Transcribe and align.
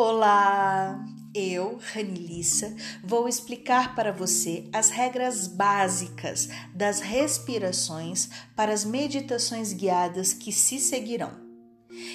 Olá, 0.00 1.04
eu, 1.34 1.80
Ranilissa, 1.92 2.72
vou 3.02 3.28
explicar 3.28 3.96
para 3.96 4.12
você 4.12 4.68
as 4.72 4.90
regras 4.90 5.48
básicas 5.48 6.48
das 6.72 7.00
respirações 7.00 8.30
para 8.54 8.72
as 8.72 8.84
meditações 8.84 9.72
guiadas 9.72 10.32
que 10.32 10.52
se 10.52 10.78
seguirão. 10.78 11.32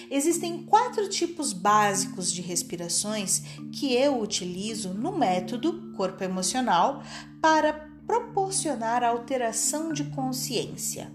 Existem 0.09 0.63
quatro 0.63 1.09
tipos 1.09 1.51
básicos 1.51 2.31
de 2.31 2.41
respirações 2.41 3.41
que 3.73 3.93
eu 3.93 4.21
utilizo 4.21 4.93
no 4.93 5.17
método 5.17 5.91
corpo 5.97 6.23
emocional 6.23 7.03
para 7.41 7.92
proporcionar 8.05 9.03
alteração 9.03 9.93
de 9.93 10.05
consciência. 10.05 11.11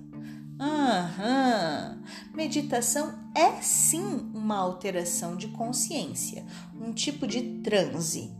Aham. 0.60 2.02
Meditação 2.34 3.18
é 3.34 3.62
sim 3.62 4.30
uma 4.34 4.56
alteração 4.56 5.36
de 5.36 5.48
consciência, 5.48 6.44
um 6.80 6.92
tipo 6.92 7.26
de 7.26 7.60
transe. 7.60 8.30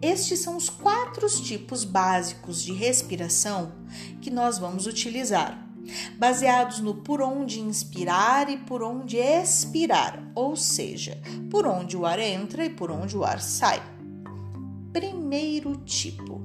Estes 0.00 0.40
são 0.40 0.56
os 0.56 0.68
quatro 0.68 1.26
tipos 1.28 1.84
básicos 1.84 2.62
de 2.62 2.72
respiração 2.72 3.72
que 4.20 4.30
nós 4.30 4.58
vamos 4.58 4.86
utilizar 4.86 5.72
baseados 6.16 6.80
no 6.80 6.94
por 6.94 7.20
onde 7.20 7.60
inspirar 7.60 8.48
e 8.48 8.56
por 8.56 8.82
onde 8.82 9.16
expirar, 9.16 10.30
ou 10.34 10.56
seja, 10.56 11.20
por 11.50 11.66
onde 11.66 11.96
o 11.96 12.06
ar 12.06 12.18
entra 12.18 12.64
e 12.64 12.70
por 12.70 12.90
onde 12.90 13.16
o 13.16 13.24
ar 13.24 13.40
sai. 13.40 13.82
Primeiro 14.92 15.76
tipo: 15.78 16.40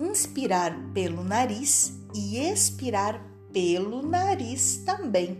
inspirar 0.00 0.74
pelo 0.92 1.22
nariz 1.22 2.00
e 2.14 2.38
expirar 2.38 3.22
pelo 3.52 4.02
nariz 4.02 4.78
também. 4.84 5.38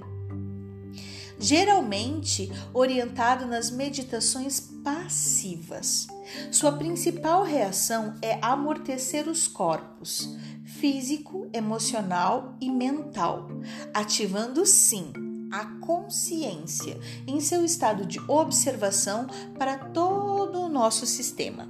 Geralmente 1.38 2.52
orientado 2.74 3.46
nas 3.46 3.70
meditações 3.70 4.60
passivas. 4.84 6.06
Sua 6.52 6.72
principal 6.72 7.42
reação 7.42 8.14
é 8.20 8.38
amortecer 8.42 9.26
os 9.26 9.48
corpos, 9.48 10.36
físico, 10.64 11.48
emocional 11.52 12.56
e 12.60 12.70
mental, 12.70 13.48
ativando 13.94 14.66
sim 14.66 15.12
a 15.50 15.64
consciência 15.80 16.98
em 17.26 17.40
seu 17.40 17.64
estado 17.64 18.06
de 18.06 18.20
observação 18.28 19.26
para 19.58 19.76
todo 19.76 20.60
o 20.60 20.68
nosso 20.68 21.06
sistema. 21.06 21.68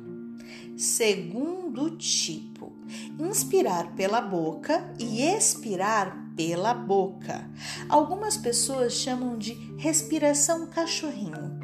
Segundo 0.77 1.97
tipo, 1.97 2.70
inspirar 3.19 3.95
pela 3.95 4.21
boca 4.21 4.93
e 4.99 5.23
expirar 5.23 6.33
pela 6.37 6.73
boca. 6.73 7.51
Algumas 7.89 8.37
pessoas 8.37 8.95
chamam 8.95 9.37
de 9.37 9.55
respiração 9.77 10.67
cachorrinho. 10.67 11.59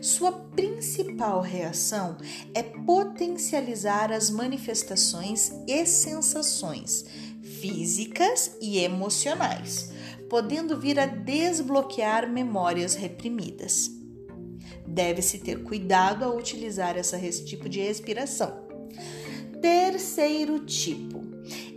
Sua 0.00 0.32
principal 0.32 1.40
reação 1.40 2.16
é 2.54 2.62
potencializar 2.62 4.12
as 4.12 4.30
manifestações 4.30 5.52
e 5.66 5.86
sensações 5.86 7.04
físicas 7.60 8.56
e 8.60 8.78
emocionais, 8.78 9.92
podendo 10.28 10.78
vir 10.78 10.98
a 10.98 11.06
desbloquear 11.06 12.30
memórias 12.30 12.94
reprimidas. 12.94 13.90
Deve-se 14.86 15.38
ter 15.38 15.62
cuidado 15.62 16.24
ao 16.24 16.36
utilizar 16.36 16.96
esse 16.96 17.44
tipo 17.44 17.68
de 17.68 17.80
respiração. 17.80 18.61
Terceiro 19.62 20.58
tipo: 20.66 21.22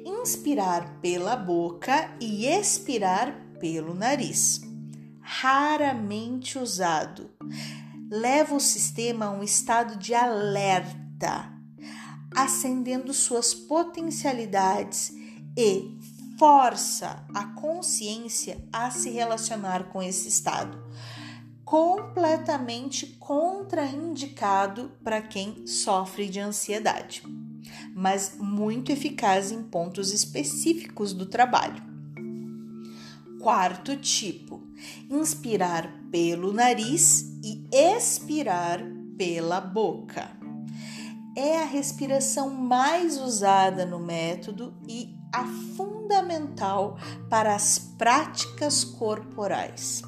inspirar 0.03 0.99
pela 1.01 1.35
boca 1.35 2.17
e 2.19 2.47
expirar 2.47 3.31
pelo 3.59 3.93
nariz. 3.93 4.61
Raramente 5.21 6.57
usado 6.57 7.29
leva 8.09 8.55
o 8.55 8.59
sistema 8.59 9.25
a 9.25 9.31
um 9.31 9.43
estado 9.43 9.99
de 9.99 10.15
alerta, 10.15 11.53
acendendo 12.35 13.13
suas 13.13 13.53
potencialidades 13.53 15.13
e 15.55 15.95
força 16.39 17.23
a 17.35 17.45
consciência 17.53 18.67
a 18.73 18.89
se 18.89 19.11
relacionar 19.11 19.89
com 19.89 20.01
esse 20.01 20.27
estado. 20.27 20.83
Completamente 21.63 23.05
contraindicado 23.19 24.91
para 25.03 25.21
quem 25.21 25.67
sofre 25.67 26.27
de 26.29 26.39
ansiedade, 26.39 27.23
mas 27.97 28.35
muito 28.37 28.91
eficaz 28.91 29.53
em 29.53 29.63
pontos 29.63 30.11
específicos 30.11 31.13
do 31.13 31.25
trabalho. 31.25 31.81
Quarto 33.39 33.95
tipo: 33.95 34.61
inspirar 35.09 35.89
pelo 36.11 36.51
nariz 36.51 37.39
e 37.41 37.65
expirar 37.71 38.81
pela 39.17 39.61
boca. 39.61 40.29
É 41.37 41.61
a 41.61 41.65
respiração 41.65 42.49
mais 42.49 43.17
usada 43.17 43.85
no 43.85 43.99
método 43.99 44.73
e 44.87 45.15
a 45.33 45.45
fundamental 45.77 46.97
para 47.29 47.55
as 47.55 47.79
práticas 47.79 48.83
corporais. 48.83 50.01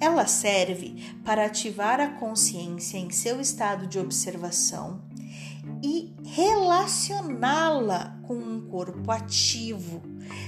Ela 0.00 0.26
serve 0.26 1.16
para 1.24 1.46
ativar 1.46 2.00
a 2.00 2.08
consciência 2.08 2.98
em 2.98 3.10
seu 3.10 3.40
estado 3.40 3.86
de 3.86 3.98
observação 3.98 5.06
e 5.82 6.14
relacioná-la 6.24 8.18
com 8.22 8.34
um 8.34 8.68
corpo 8.68 9.10
ativo, 9.10 10.02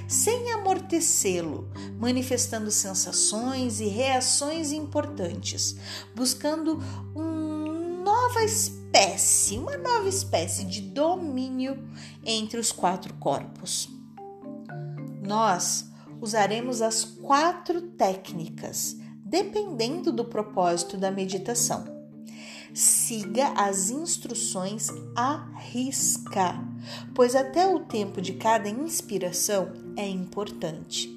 sem 0.06 0.52
amortecê-lo, 0.52 1.70
manifestando 1.98 2.70
sensações 2.70 3.80
e 3.80 3.86
reações 3.86 4.72
importantes, 4.72 5.76
buscando 6.14 6.78
uma 7.14 7.68
nova 8.04 8.42
espécie, 8.42 9.58
uma 9.58 9.76
nova 9.76 10.08
espécie 10.08 10.64
de 10.64 10.80
domínio 10.80 11.78
entre 12.24 12.58
os 12.58 12.72
quatro 12.72 13.14
corpos. 13.14 13.88
Nós 15.22 15.90
usaremos 16.20 16.80
as 16.80 17.04
quatro 17.04 17.82
técnicas, 17.82 18.96
dependendo 19.24 20.10
do 20.10 20.24
propósito 20.24 20.96
da 20.96 21.10
meditação 21.10 21.97
siga 22.74 23.48
as 23.56 23.90
instruções 23.90 24.88
à 25.16 25.48
risca, 25.56 26.54
pois 27.14 27.34
até 27.34 27.66
o 27.66 27.80
tempo 27.80 28.20
de 28.20 28.34
cada 28.34 28.68
inspiração 28.68 29.72
é 29.96 30.08
importante. 30.08 31.16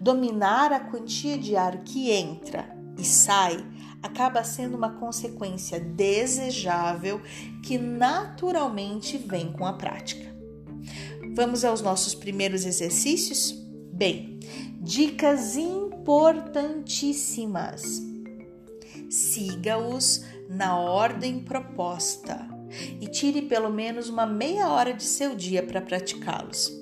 Dominar 0.00 0.72
a 0.72 0.80
quantia 0.80 1.36
de 1.36 1.56
ar 1.56 1.82
que 1.82 2.10
entra 2.10 2.74
e 2.98 3.04
sai 3.04 3.56
acaba 4.02 4.42
sendo 4.44 4.76
uma 4.76 4.94
consequência 4.94 5.80
desejável 5.80 7.20
que 7.62 7.76
naturalmente 7.76 9.18
vem 9.18 9.52
com 9.52 9.66
a 9.66 9.72
prática. 9.72 10.34
Vamos 11.34 11.64
aos 11.64 11.82
nossos 11.82 12.14
primeiros 12.14 12.64
exercícios? 12.64 13.52
Bem, 13.92 14.38
dicas 14.80 15.56
importantíssimas. 15.56 18.00
Siga-os 19.10 20.24
na 20.48 20.78
ordem 20.78 21.40
proposta 21.40 22.46
e 23.00 23.06
tire 23.06 23.42
pelo 23.42 23.70
menos 23.70 24.08
uma 24.08 24.26
meia 24.26 24.68
hora 24.68 24.92
de 24.92 25.04
seu 25.04 25.34
dia 25.34 25.62
para 25.62 25.80
praticá-los. 25.80 26.72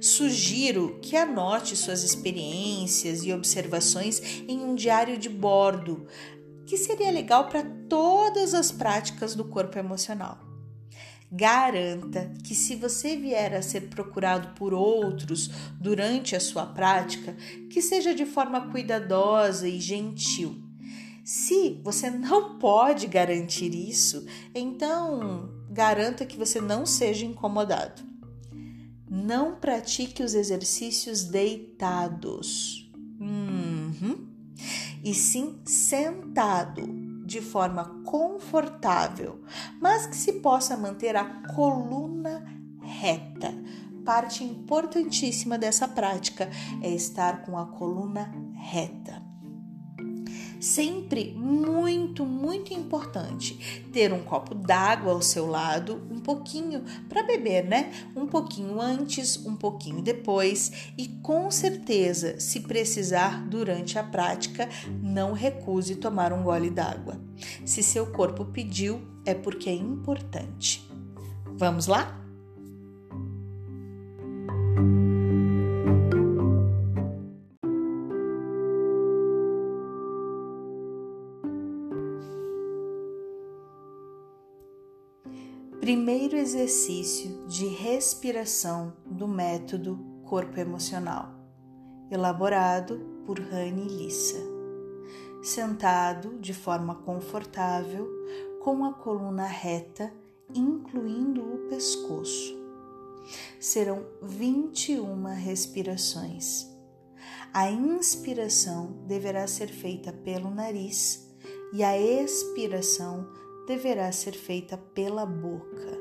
Sugiro 0.00 0.98
que 1.00 1.16
anote 1.16 1.76
suas 1.76 2.02
experiências 2.02 3.24
e 3.24 3.32
observações 3.32 4.20
em 4.46 4.58
um 4.60 4.74
diário 4.74 5.16
de 5.16 5.28
bordo, 5.28 6.06
que 6.66 6.76
seria 6.76 7.10
legal 7.10 7.48
para 7.48 7.62
todas 7.88 8.52
as 8.52 8.70
práticas 8.72 9.34
do 9.34 9.44
corpo 9.44 9.78
emocional. 9.78 10.38
Garanta 11.30 12.32
que, 12.44 12.54
se 12.54 12.76
você 12.76 13.16
vier 13.16 13.54
a 13.54 13.62
ser 13.62 13.88
procurado 13.88 14.54
por 14.54 14.72
outros 14.72 15.50
durante 15.80 16.36
a 16.36 16.40
sua 16.40 16.66
prática, 16.66 17.34
que 17.70 17.82
seja 17.82 18.14
de 18.14 18.24
forma 18.24 18.70
cuidadosa 18.70 19.66
e 19.66 19.80
gentil 19.80 20.65
se 21.26 21.80
você 21.82 22.08
não 22.08 22.56
pode 22.56 23.08
garantir 23.08 23.74
isso, 23.74 24.24
então 24.54 25.50
garanta 25.68 26.24
que 26.24 26.38
você 26.38 26.60
não 26.60 26.86
seja 26.86 27.26
incomodado. 27.26 28.00
Não 29.10 29.56
pratique 29.56 30.22
os 30.22 30.34
exercícios 30.34 31.24
deitados, 31.24 32.88
uhum. 33.20 34.28
e 35.02 35.12
sim 35.12 35.58
sentado, 35.64 36.86
de 37.26 37.40
forma 37.40 38.04
confortável, 38.04 39.42
mas 39.80 40.06
que 40.06 40.14
se 40.14 40.34
possa 40.34 40.76
manter 40.76 41.16
a 41.16 41.24
coluna 41.52 42.46
reta. 42.80 43.52
Parte 44.04 44.44
importantíssima 44.44 45.58
dessa 45.58 45.88
prática 45.88 46.48
é 46.80 46.94
estar 46.94 47.44
com 47.44 47.58
a 47.58 47.66
coluna 47.66 48.32
reta. 48.54 49.25
Sempre 50.60 51.32
muito, 51.36 52.24
muito 52.24 52.72
importante 52.72 53.84
ter 53.92 54.12
um 54.12 54.22
copo 54.22 54.54
d'água 54.54 55.12
ao 55.12 55.22
seu 55.22 55.46
lado, 55.46 56.02
um 56.10 56.18
pouquinho 56.18 56.84
para 57.08 57.22
beber, 57.22 57.64
né? 57.64 57.92
Um 58.14 58.26
pouquinho 58.26 58.80
antes, 58.80 59.36
um 59.44 59.56
pouquinho 59.56 60.02
depois 60.02 60.92
e 60.96 61.08
com 61.22 61.50
certeza, 61.50 62.38
se 62.40 62.60
precisar 62.60 63.46
durante 63.48 63.98
a 63.98 64.02
prática, 64.02 64.68
não 65.02 65.32
recuse 65.32 65.96
tomar 65.96 66.32
um 66.32 66.42
gole 66.42 66.70
d'água. 66.70 67.20
Se 67.64 67.82
seu 67.82 68.06
corpo 68.06 68.44
pediu, 68.44 69.00
é 69.24 69.34
porque 69.34 69.68
é 69.68 69.74
importante. 69.74 70.88
Vamos 71.58 71.86
lá? 71.86 72.22
Primeiro 85.86 86.36
exercício 86.36 87.46
de 87.46 87.68
respiração 87.68 88.92
do 89.06 89.28
método 89.28 89.96
Corpo 90.24 90.58
Emocional, 90.58 91.32
elaborado 92.10 92.98
por 93.24 93.38
Rani 93.38 93.86
Lissa. 93.86 94.36
Sentado 95.44 96.40
de 96.40 96.52
forma 96.52 96.96
confortável, 96.96 98.10
com 98.64 98.84
a 98.84 98.94
coluna 98.94 99.46
reta, 99.46 100.12
incluindo 100.52 101.40
o 101.40 101.68
pescoço. 101.68 102.58
Serão 103.60 104.04
21 104.20 105.22
respirações. 105.34 106.66
A 107.54 107.70
inspiração 107.70 109.04
deverá 109.06 109.46
ser 109.46 109.68
feita 109.68 110.12
pelo 110.12 110.50
nariz 110.50 111.32
e 111.72 111.84
a 111.84 111.96
expiração 111.96 113.45
deverá 113.66 114.10
ser 114.12 114.32
feita 114.32 114.76
pela 114.76 115.26
boca. 115.26 115.98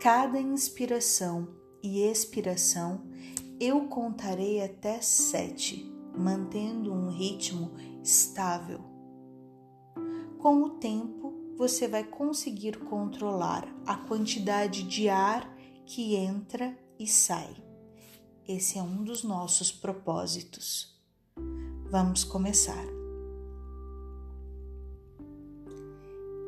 Cada 0.00 0.40
inspiração 0.40 1.48
e 1.82 2.02
expiração 2.02 3.02
eu 3.58 3.88
contarei 3.88 4.62
até 4.62 5.00
sete, 5.00 5.90
mantendo 6.16 6.92
um 6.92 7.08
ritmo 7.08 7.72
estável. 8.02 8.80
Com 10.38 10.62
o 10.62 10.70
tempo, 10.70 11.34
você 11.56 11.88
vai 11.88 12.04
conseguir 12.04 12.78
controlar 12.84 13.66
a 13.86 13.96
quantidade 13.96 14.82
de 14.82 15.08
ar 15.08 15.50
que 15.86 16.14
entra 16.14 16.78
e 16.98 17.06
sai. 17.06 17.56
Esse 18.46 18.78
é 18.78 18.82
um 18.82 19.02
dos 19.02 19.24
nossos 19.24 19.72
propósitos. 19.72 20.94
Vamos 21.90 22.22
começar. 22.22 22.95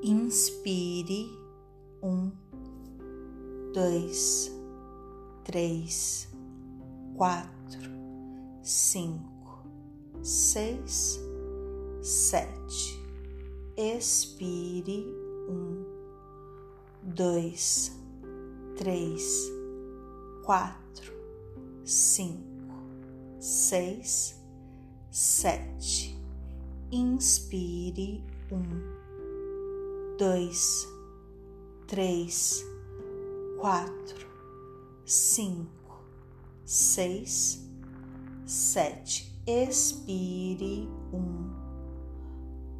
Inspire 0.00 1.28
um, 2.00 2.30
dois, 3.74 4.48
três, 5.42 6.28
quatro, 7.16 7.90
cinco, 8.62 9.64
seis, 10.22 11.18
sete. 12.00 13.02
Expire 13.76 15.04
um, 15.50 15.84
dois, 17.02 17.90
três, 18.76 19.50
quatro, 20.44 21.12
cinco, 21.84 22.72
seis, 23.40 24.40
sete. 25.10 26.16
Inspire 26.92 28.22
um 28.52 28.97
dois, 30.18 30.84
três, 31.86 32.64
quatro, 33.60 34.26
cinco, 35.06 36.02
seis, 36.64 37.64
sete. 38.44 39.32
Expire 39.46 40.88
um, 41.12 41.50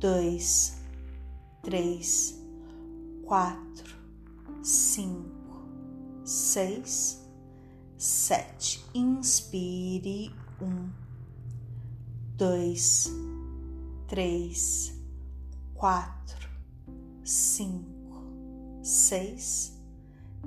dois, 0.00 0.82
três, 1.62 2.42
quatro, 3.24 3.96
cinco, 4.60 5.62
seis, 6.24 7.24
sete. 7.96 8.84
Inspire 8.92 10.34
um, 10.60 10.90
dois, 12.36 13.08
três, 14.08 14.92
quatro 15.74 16.18
cinco, 17.28 18.24
seis, 18.82 19.78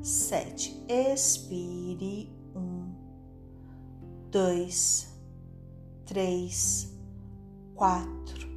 sete. 0.02 0.84
Expire 0.90 2.36
um, 2.56 2.92
dois, 4.32 5.08
três, 6.08 6.92
quatro, 7.76 8.50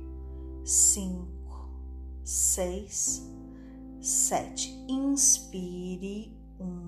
cinco, 0.64 1.68
seis, 2.24 3.30
sete. 4.00 4.72
Inspire 4.88 6.34
um, 6.58 6.86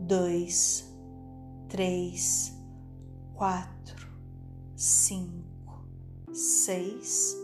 dois, 0.00 0.92
três, 1.68 2.52
quatro, 3.36 4.08
cinco, 4.74 5.86
seis 6.32 7.40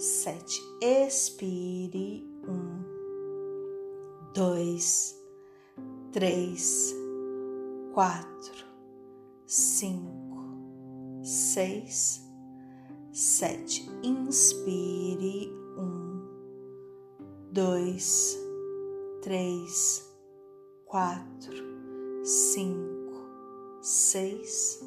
sete. 0.00 0.62
Expire. 0.80 2.24
Um, 2.48 2.82
dois, 4.32 5.14
três, 6.10 6.94
quatro, 7.92 8.64
cinco, 9.46 10.42
seis, 11.22 12.22
sete. 13.12 13.86
Inspire. 14.02 15.52
Um, 15.76 16.26
dois, 17.52 18.38
três, 19.20 20.10
quatro, 20.86 21.62
cinco, 22.24 23.20
seis, 23.82 24.82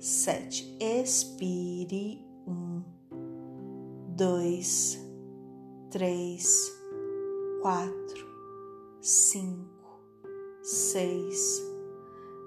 sete. 0.00 0.74
Expire. 0.80 2.26
Um 2.46 2.97
dois, 4.18 4.98
três, 5.92 6.72
quatro, 7.62 8.26
cinco, 9.00 10.02
seis, 10.60 11.62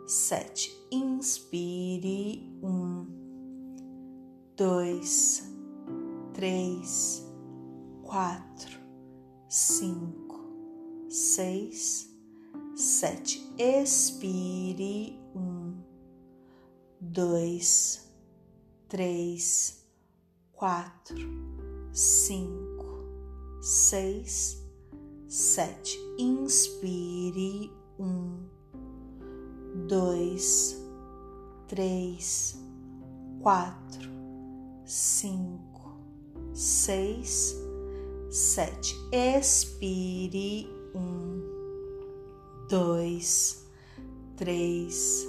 sete. 0.05 0.77
Inspire 0.91 2.59
um, 2.61 3.07
dois, 4.57 5.49
três, 6.33 7.25
quatro, 8.03 8.77
cinco, 9.47 10.41
seis, 11.07 12.13
sete. 12.75 13.49
Expire 13.57 15.17
um, 15.33 15.81
dois, 16.99 18.11
três, 18.89 19.87
quatro 20.51 21.60
cinco, 21.93 23.05
seis, 23.59 24.63
sete. 25.27 25.99
Inspire 26.17 27.71
um, 27.99 28.37
dois, 29.87 30.81
três, 31.67 32.57
quatro, 33.41 34.09
cinco, 34.85 35.97
seis, 36.53 37.55
sete. 38.29 38.95
Expire 39.11 40.67
um, 40.95 41.41
dois, 42.69 43.65
três, 44.37 45.27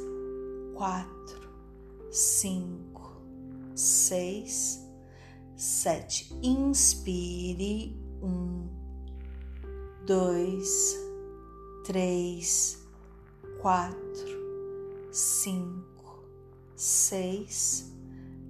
quatro, 0.74 1.48
cinco, 2.10 3.20
seis 3.74 4.81
sete. 5.56 6.32
Inspire. 6.42 7.96
Um, 8.22 8.68
dois, 10.06 10.96
três, 11.84 12.78
quatro, 13.60 15.08
cinco, 15.10 16.24
seis, 16.76 17.92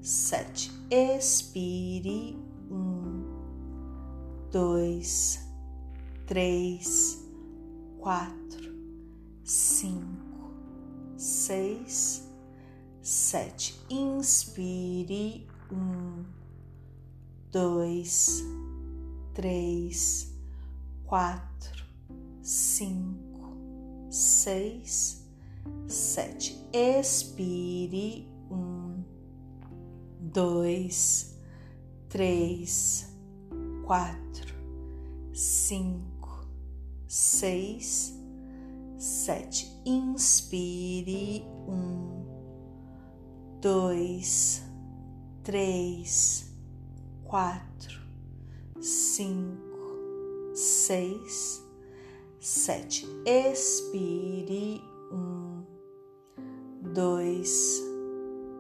sete. 0.00 0.70
Expire. 0.90 2.36
Um, 2.70 3.24
dois, 4.50 5.38
três, 6.26 7.22
quatro, 7.98 8.74
cinco, 9.44 10.50
seis, 11.16 12.28
sete. 13.00 13.78
Inspire. 13.90 15.46
Um 15.70 16.41
dois, 17.52 18.42
três, 19.34 20.34
quatro, 21.04 21.84
cinco, 22.40 23.54
seis, 24.10 25.22
sete. 25.86 26.58
Expire 26.72 28.26
um, 28.50 29.04
dois, 30.18 31.36
três, 32.08 33.14
quatro, 33.84 34.54
cinco, 35.34 36.46
seis, 37.06 38.18
sete. 38.96 39.70
Inspire 39.84 41.44
um, 41.68 42.24
dois, 43.60 44.62
três, 45.42 46.51
quatro, 47.32 47.98
cinco, 48.78 50.52
seis, 50.52 51.66
sete. 52.38 53.06
Expire 53.24 54.82
um, 55.10 55.64
dois, 56.92 57.82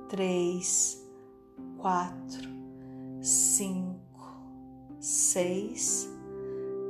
três, 0.08 1.06
quatro, 1.76 2.48
cinco, 3.20 4.40
seis, 4.98 6.08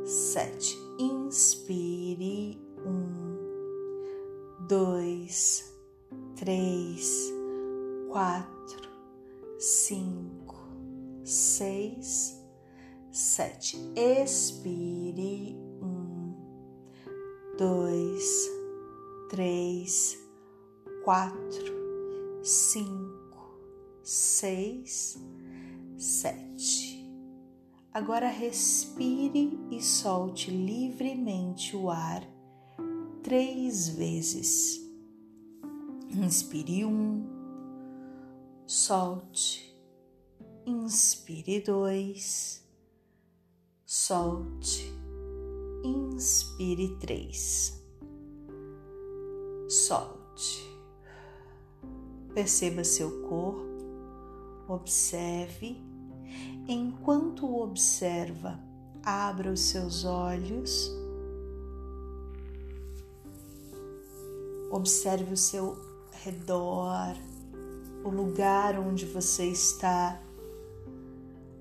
sete. 0.05 0.79
Inspire 1.01 2.61
um, 2.87 4.67
dois, 4.69 5.77
três, 6.37 7.33
quatro, 8.09 8.62
sete. 13.43 13.77
Expire 13.97 15.57
um, 15.83 16.35
dois, 17.59 18.49
três, 19.29 20.17
quatro, 21.05 21.75
cinco, 22.45 23.59
seis, 24.03 25.19
sete. 25.97 26.93
Agora 27.93 28.29
respire 28.29 29.59
e 29.71 29.83
solte 29.83 30.51
livremente 30.51 31.77
o 31.77 31.91
ar 31.91 32.25
três 33.23 33.89
vezes. 33.89 34.81
Inspire 36.15 36.85
um, 36.85 37.25
solte 38.67 39.73
Inspire 40.65 41.61
dois, 41.61 42.62
solte, 43.95 44.91
inspire 45.85 46.97
três, 46.99 47.79
solte. 49.69 50.67
Perceba 52.33 52.85
seu 52.85 53.29
corpo, 53.29 53.67
observe. 54.67 55.77
Enquanto 56.67 57.55
observa, 57.55 58.59
abra 59.05 59.53
os 59.53 59.61
seus 59.61 60.07
olhos, 60.07 60.91
observe 64.71 65.35
o 65.35 65.37
seu 65.37 65.77
redor, 66.13 67.15
o 68.03 68.09
lugar 68.09 68.79
onde 68.79 69.05
você 69.05 69.49
está 69.49 70.19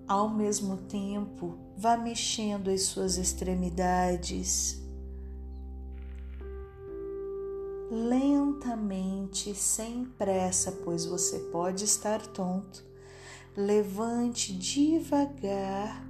ao 0.08 0.30
mesmo 0.30 0.78
tempo, 0.78 1.71
vá 1.82 1.98
mexendo 1.98 2.70
as 2.70 2.84
suas 2.84 3.18
extremidades. 3.18 4.80
Lentamente, 7.90 9.56
sem 9.56 10.06
pressa, 10.06 10.72
pois 10.84 11.08
você 11.08 11.40
pode 11.52 11.84
estar 11.86 12.22
tonto. 12.28 12.84
Levante 13.58 14.54
devagar 14.54 16.06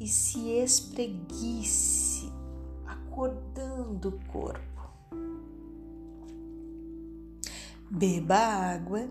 e 0.00 0.08
se 0.08 0.48
espreguice, 0.48 2.32
acordando 2.86 4.08
o 4.08 4.32
corpo. 4.32 4.60
Beba 7.90 8.38
água 8.38 9.10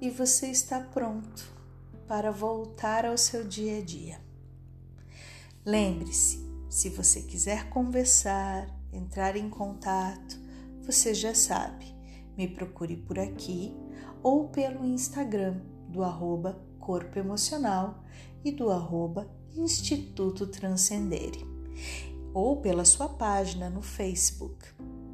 e 0.00 0.08
você 0.08 0.46
está 0.46 0.80
pronto 0.80 1.59
para 2.10 2.32
voltar 2.32 3.06
ao 3.06 3.16
seu 3.16 3.44
dia 3.44 3.78
a 3.78 3.80
dia. 3.80 4.20
Lembre-se, 5.64 6.44
se 6.68 6.88
você 6.88 7.22
quiser 7.22 7.70
conversar, 7.70 8.68
entrar 8.92 9.36
em 9.36 9.48
contato, 9.48 10.36
você 10.82 11.14
já 11.14 11.32
sabe, 11.36 11.94
me 12.36 12.48
procure 12.48 12.96
por 12.96 13.16
aqui 13.16 13.72
ou 14.24 14.48
pelo 14.48 14.84
Instagram 14.84 15.60
do 15.88 16.02
arroba 16.02 16.60
Corpo 16.80 17.16
Emocional 17.16 18.02
e 18.44 18.50
do 18.50 18.72
arroba 18.72 19.30
Instituto 19.54 20.48
Transcendere, 20.48 21.46
ou 22.34 22.60
pela 22.60 22.84
sua 22.84 23.08
página 23.08 23.70
no 23.70 23.82
Facebook. 23.82 24.66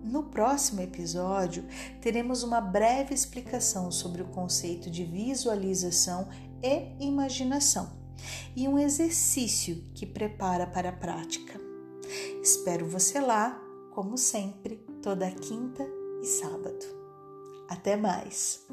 No 0.03 0.23
próximo 0.23 0.81
episódio, 0.81 1.65
teremos 2.01 2.45
uma 2.45 2.61
breve 2.61 3.13
explicação 3.13 3.91
sobre 3.91 4.23
o 4.23 4.29
conceito 4.29 4.89
de 4.89 5.05
visualização 5.05 6.29
e 6.63 7.05
imaginação, 7.05 7.91
e 8.55 8.67
um 8.67 8.79
exercício 8.79 9.85
que 9.95 10.07
prepara 10.07 10.67
para 10.67 10.91
a 10.91 10.93
prática. 10.93 11.61
Espero 12.43 12.87
você 12.87 13.21
lá, 13.21 13.61
como 13.93 14.17
sempre, 14.17 14.77
toda 15.03 15.31
quinta 15.31 15.87
e 16.23 16.27
sábado. 16.27 16.87
Até 17.69 17.97
mais! 17.97 18.67